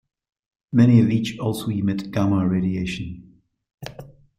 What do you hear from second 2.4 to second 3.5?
radiation.